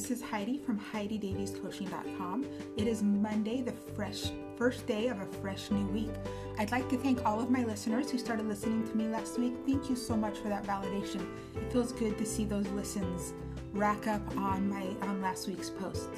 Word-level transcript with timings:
this 0.00 0.10
is 0.10 0.22
Heidi 0.22 0.56
from 0.56 0.80
HeidiDaviesCoaching.com. 0.94 2.46
It 2.78 2.86
is 2.86 3.02
Monday, 3.02 3.60
the 3.60 3.72
fresh 3.72 4.30
first 4.56 4.86
day 4.86 5.08
of 5.08 5.20
a 5.20 5.26
fresh 5.26 5.70
new 5.70 5.86
week. 5.88 6.12
I'd 6.58 6.70
like 6.70 6.88
to 6.88 6.96
thank 6.96 7.26
all 7.26 7.38
of 7.38 7.50
my 7.50 7.64
listeners 7.64 8.10
who 8.10 8.16
started 8.16 8.46
listening 8.46 8.88
to 8.88 8.96
me 8.96 9.08
last 9.08 9.38
week. 9.38 9.52
Thank 9.66 9.90
you 9.90 9.96
so 9.96 10.16
much 10.16 10.38
for 10.38 10.48
that 10.48 10.64
validation. 10.64 11.28
It 11.54 11.70
feels 11.70 11.92
good 11.92 12.16
to 12.16 12.24
see 12.24 12.46
those 12.46 12.66
listens 12.68 13.34
rack 13.74 14.06
up 14.06 14.22
on 14.38 14.70
my 14.70 14.86
on 15.06 15.20
last 15.20 15.46
week's 15.48 15.68
posts. 15.68 16.08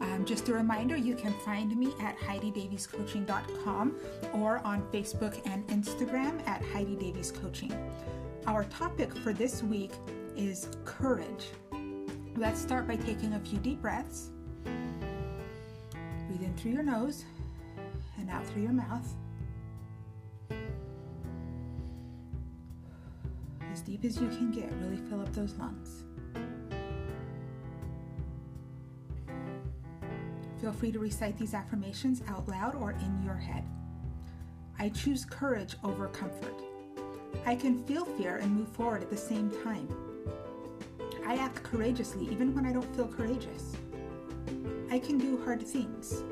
Um, 0.00 0.24
just 0.24 0.48
a 0.48 0.52
reminder, 0.52 0.96
you 0.96 1.16
can 1.16 1.32
find 1.44 1.76
me 1.76 1.92
at 2.00 2.16
HeidiDaviesCoaching.com 2.18 3.96
or 4.32 4.58
on 4.58 4.82
Facebook 4.92 5.40
and 5.44 5.66
Instagram 5.66 6.46
at 6.46 6.62
Heidi 6.66 6.94
Davies 6.94 7.32
Coaching. 7.32 7.74
Our 8.46 8.62
topic 8.66 9.12
for 9.12 9.32
this 9.32 9.60
week 9.64 9.90
is 10.36 10.68
courage. 10.84 11.48
Let's 12.36 12.60
start 12.60 12.88
by 12.88 12.96
taking 12.96 13.34
a 13.34 13.38
few 13.38 13.58
deep 13.58 13.80
breaths. 13.80 14.30
Breathe 14.64 16.42
in 16.42 16.52
through 16.56 16.72
your 16.72 16.82
nose 16.82 17.24
and 18.18 18.28
out 18.28 18.44
through 18.44 18.62
your 18.62 18.72
mouth. 18.72 19.06
As 23.72 23.80
deep 23.82 24.04
as 24.04 24.20
you 24.20 24.26
can 24.26 24.50
get, 24.50 24.68
really 24.82 24.96
fill 25.08 25.20
up 25.20 25.32
those 25.32 25.54
lungs. 25.54 26.02
Feel 30.60 30.72
free 30.72 30.90
to 30.90 30.98
recite 30.98 31.38
these 31.38 31.54
affirmations 31.54 32.20
out 32.26 32.48
loud 32.48 32.74
or 32.74 32.90
in 32.90 33.22
your 33.24 33.36
head. 33.36 33.62
I 34.80 34.88
choose 34.88 35.24
courage 35.24 35.76
over 35.84 36.08
comfort. 36.08 36.60
I 37.46 37.54
can 37.54 37.84
feel 37.84 38.04
fear 38.04 38.38
and 38.38 38.50
move 38.56 38.70
forward 38.70 39.02
at 39.02 39.10
the 39.10 39.16
same 39.16 39.52
time. 39.62 40.13
I 41.26 41.36
act 41.36 41.62
courageously 41.62 42.28
even 42.30 42.54
when 42.54 42.66
I 42.66 42.72
don't 42.72 42.94
feel 42.94 43.08
courageous. 43.08 43.76
I 44.90 44.98
can 44.98 45.18
do 45.18 45.42
hard 45.44 45.66
things. 45.66 46.22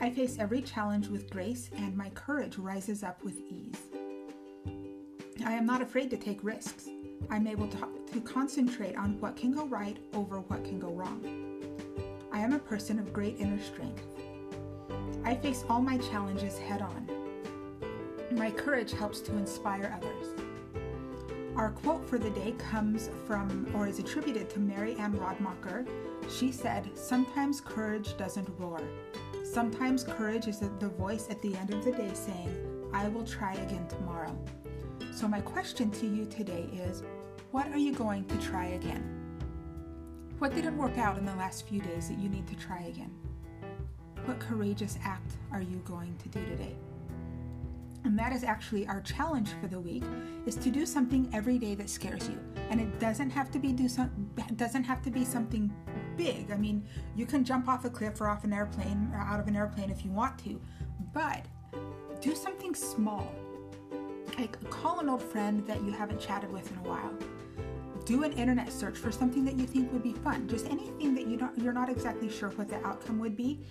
I 0.00 0.10
face 0.10 0.36
every 0.38 0.62
challenge 0.62 1.08
with 1.08 1.30
grace 1.30 1.70
and 1.76 1.96
my 1.96 2.10
courage 2.10 2.58
rises 2.58 3.02
up 3.02 3.22
with 3.22 3.38
ease. 3.48 3.78
I 5.44 5.52
am 5.52 5.66
not 5.66 5.82
afraid 5.82 6.10
to 6.10 6.16
take 6.16 6.42
risks. 6.42 6.88
I'm 7.30 7.46
able 7.46 7.68
to, 7.68 7.88
to 8.12 8.20
concentrate 8.20 8.96
on 8.96 9.20
what 9.20 9.36
can 9.36 9.52
go 9.52 9.66
right 9.66 9.98
over 10.12 10.40
what 10.40 10.64
can 10.64 10.78
go 10.78 10.88
wrong. 10.88 11.60
I 12.32 12.40
am 12.40 12.52
a 12.52 12.58
person 12.58 12.98
of 12.98 13.12
great 13.12 13.38
inner 13.38 13.62
strength. 13.62 14.06
I 15.24 15.34
face 15.34 15.64
all 15.68 15.80
my 15.80 15.98
challenges 15.98 16.58
head 16.58 16.82
on. 16.82 17.08
My 18.32 18.50
courage 18.50 18.92
helps 18.92 19.20
to 19.20 19.36
inspire 19.36 19.96
others. 19.96 20.51
Our 21.56 21.70
quote 21.70 22.08
for 22.08 22.18
the 22.18 22.30
day 22.30 22.54
comes 22.56 23.10
from 23.26 23.70
or 23.74 23.86
is 23.86 23.98
attributed 23.98 24.48
to 24.50 24.58
Mary 24.58 24.96
Ann 24.96 25.12
Radmacher. 25.12 25.86
She 26.30 26.50
said, 26.50 26.88
Sometimes 26.94 27.60
courage 27.60 28.16
doesn't 28.16 28.48
roar. 28.58 28.80
Sometimes 29.44 30.02
courage 30.02 30.48
is 30.48 30.60
the 30.60 30.88
voice 30.88 31.28
at 31.28 31.42
the 31.42 31.54
end 31.56 31.74
of 31.74 31.84
the 31.84 31.92
day 31.92 32.10
saying, 32.14 32.88
I 32.94 33.08
will 33.08 33.24
try 33.24 33.52
again 33.52 33.86
tomorrow. 33.86 34.34
So, 35.12 35.28
my 35.28 35.42
question 35.42 35.90
to 35.90 36.06
you 36.06 36.24
today 36.24 36.70
is, 36.72 37.02
what 37.50 37.66
are 37.68 37.78
you 37.78 37.92
going 37.92 38.24
to 38.26 38.36
try 38.38 38.68
again? 38.68 39.04
What 40.38 40.54
didn't 40.54 40.78
work 40.78 40.96
out 40.96 41.18
in 41.18 41.26
the 41.26 41.34
last 41.36 41.66
few 41.68 41.82
days 41.82 42.08
that 42.08 42.18
you 42.18 42.30
need 42.30 42.46
to 42.46 42.56
try 42.56 42.80
again? 42.84 43.12
What 44.24 44.40
courageous 44.40 44.98
act 45.04 45.32
are 45.52 45.60
you 45.60 45.82
going 45.84 46.16
to 46.22 46.28
do 46.30 46.42
today? 46.46 46.76
And 48.12 48.18
that 48.18 48.34
is 48.34 48.44
actually 48.44 48.86
our 48.88 49.00
challenge 49.00 49.54
for 49.58 49.68
the 49.68 49.80
week 49.80 50.04
is 50.44 50.54
to 50.56 50.70
do 50.70 50.84
something 50.84 51.30
every 51.32 51.56
day 51.56 51.74
that 51.76 51.88
scares 51.88 52.28
you. 52.28 52.38
And 52.68 52.78
it 52.78 53.00
doesn't 53.00 53.30
have 53.30 53.50
to 53.52 53.58
be 53.58 53.72
do 53.72 53.88
some 53.88 54.10
doesn't 54.56 54.84
have 54.84 55.00
to 55.04 55.10
be 55.10 55.24
something 55.24 55.74
big. 56.18 56.50
I 56.50 56.58
mean, 56.58 56.86
you 57.16 57.24
can 57.24 57.42
jump 57.42 57.70
off 57.70 57.86
a 57.86 57.88
cliff 57.88 58.20
or 58.20 58.28
off 58.28 58.44
an 58.44 58.52
airplane 58.52 59.10
or 59.14 59.20
out 59.20 59.40
of 59.40 59.48
an 59.48 59.56
airplane 59.56 59.88
if 59.88 60.04
you 60.04 60.10
want 60.10 60.38
to. 60.40 60.60
But 61.14 61.46
do 62.20 62.34
something 62.34 62.74
small. 62.74 63.32
Like 64.38 64.62
call 64.68 65.00
an 65.00 65.08
old 65.08 65.22
friend 65.22 65.66
that 65.66 65.82
you 65.82 65.92
haven't 65.92 66.20
chatted 66.20 66.52
with 66.52 66.70
in 66.70 66.76
a 66.80 66.82
while 66.82 67.14
do 68.04 68.24
an 68.24 68.32
internet 68.32 68.70
search 68.70 68.98
for 68.98 69.12
something 69.12 69.44
that 69.44 69.54
you 69.54 69.64
think 69.64 69.90
would 69.90 70.02
be 70.02 70.12
fun. 70.12 70.46
Just 70.48 70.66
anything 70.66 71.14
that 71.14 71.26
you 71.28 71.38
don't 71.38 71.56
you're 71.56 71.72
not 71.72 71.88
exactly 71.88 72.28
sure 72.28 72.50
what 72.50 72.68
the 72.68 72.84
outcome 72.86 73.18
would 73.20 73.36
be. 73.36 73.64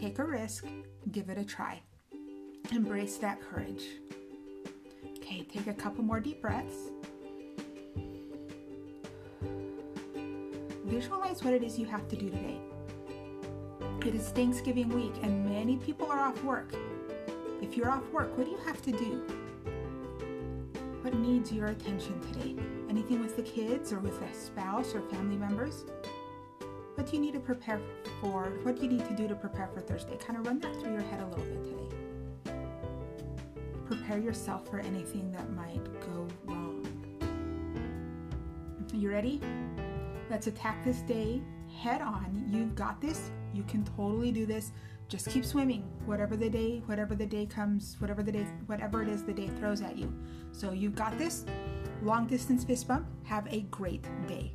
Take 0.00 0.18
a 0.18 0.24
risk, 0.24 0.64
give 1.12 1.28
it 1.28 1.38
a 1.38 1.44
try. 1.44 1.82
Embrace 2.72 3.16
that 3.18 3.40
courage. 3.40 3.84
Okay, 5.18 5.42
take 5.42 5.66
a 5.66 5.72
couple 5.72 6.02
more 6.04 6.20
deep 6.20 6.42
breaths. 6.42 6.90
Visualize 10.84 11.42
what 11.42 11.54
it 11.54 11.62
is 11.62 11.78
you 11.78 11.86
have 11.86 12.08
to 12.08 12.16
do 12.16 12.28
today. 12.28 12.58
It 14.04 14.14
is 14.14 14.28
Thanksgiving 14.30 14.88
week 14.88 15.14
and 15.22 15.44
many 15.44 15.76
people 15.76 16.10
are 16.10 16.20
off 16.20 16.42
work. 16.44 16.74
If 17.62 17.76
you're 17.76 17.90
off 17.90 18.08
work, 18.12 18.36
what 18.36 18.46
do 18.46 18.52
you 18.52 18.58
have 18.58 18.82
to 18.82 18.92
do? 18.92 19.22
What 21.02 21.14
needs 21.14 21.52
your 21.52 21.66
attention 21.66 22.20
today? 22.32 22.56
Anything 22.88 23.20
with 23.20 23.36
the 23.36 23.42
kids 23.42 23.92
or 23.92 24.00
with 24.00 24.20
a 24.22 24.34
spouse 24.34 24.94
or 24.94 25.00
family 25.02 25.36
members? 25.36 25.84
What 26.94 27.06
do 27.06 27.16
you 27.16 27.22
need 27.22 27.34
to 27.34 27.40
prepare 27.40 27.80
for? 28.20 28.44
What 28.62 28.76
do 28.76 28.82
you 28.82 28.88
need 28.88 29.04
to 29.06 29.14
do 29.14 29.28
to 29.28 29.34
prepare 29.34 29.68
for 29.72 29.80
Thursday? 29.80 30.16
Kind 30.16 30.38
of 30.38 30.46
run 30.46 30.58
that 30.60 30.74
through 30.80 30.92
your 30.92 31.02
head 31.02 31.20
a 31.20 31.26
little 31.26 31.44
bit 31.44 31.64
today. 31.64 32.05
Prepare 33.86 34.18
yourself 34.18 34.68
for 34.68 34.78
anything 34.78 35.30
that 35.32 35.50
might 35.52 35.84
go 36.00 36.26
wrong. 36.44 36.86
You 38.92 39.10
ready? 39.10 39.40
Let's 40.30 40.46
attack 40.46 40.84
this 40.84 41.00
day 41.02 41.42
head 41.80 42.00
on. 42.00 42.46
You've 42.48 42.74
got 42.74 43.00
this. 43.00 43.30
You 43.52 43.62
can 43.64 43.84
totally 43.84 44.32
do 44.32 44.46
this 44.46 44.72
just 45.08 45.30
keep 45.30 45.44
swimming 45.44 45.82
whatever 46.04 46.36
the 46.36 46.50
day 46.50 46.82
whatever 46.86 47.14
the 47.14 47.26
day 47.26 47.46
comes 47.46 47.96
whatever 48.00 48.22
the 48.22 48.32
day 48.32 48.46
whatever 48.66 49.02
it 49.02 49.08
is 49.08 49.22
the 49.22 49.32
day 49.32 49.48
throws 49.58 49.80
at 49.80 49.96
you 49.96 50.12
so 50.52 50.72
you've 50.72 50.96
got 50.96 51.16
this 51.16 51.44
long 52.02 52.26
distance 52.26 52.64
fist 52.64 52.88
bump 52.88 53.06
have 53.24 53.46
a 53.52 53.60
great 53.70 54.04
day 54.26 54.52